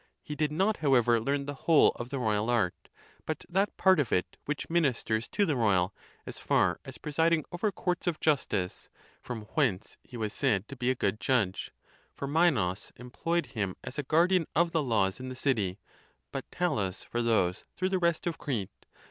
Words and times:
He 0.23 0.33
did 0.33 0.51
not 0.51 0.77
however 0.77 1.19
learn 1.21 1.45
the 1.45 1.53
whole 1.53 1.89
of 1.89 2.09
the 2.09 2.17
royal 2.17 2.49
art, 2.49 2.89
but 3.27 3.45
that 3.47 3.77
part 3.77 3.99
of 3.99 4.11
it, 4.11 4.35
which 4.45 4.67
ministers 4.67 5.27
to 5.27 5.45
the 5.45 5.55
royal, 5.55 5.93
as 6.25 6.39
far 6.39 6.79
as 6.83 6.97
presiding 6.97 7.45
over 7.51 7.71
courts 7.71 8.07
of 8.07 8.19
justice; 8.19 8.89
from 9.21 9.43
whence 9.53 9.97
he 10.01 10.17
was 10.17 10.33
said 10.33 10.67
to 10.69 10.75
be 10.75 10.89
a 10.89 10.95
good 10.95 11.19
judge. 11.19 11.69
For 12.15 12.27
Minos 12.27 12.91
employed 12.95 13.45
him 13.53 13.75
as 13.83 13.99
a 13.99 14.09
guardian 14.09 14.47
of 14.55 14.71
the 14.71 14.81
laws 14.81 15.19
in 15.19 15.29
the 15.29 15.35
city; 15.35 15.77
but 16.31 16.49
Ta 16.51 16.69
lus 16.69 17.03
for 17.03 17.21
those 17.21 17.63
through 17.75 17.89
the 17.89 17.99
rest 17.99 18.25
of 18.25 18.39
Crete. 18.39 18.71